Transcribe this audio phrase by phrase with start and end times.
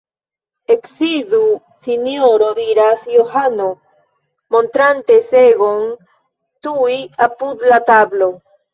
[0.75, 1.41] Eksidu
[1.87, 3.69] sinjoro, diras Johano,
[4.57, 5.89] montrante segon
[6.67, 8.37] tuj apud la tablo.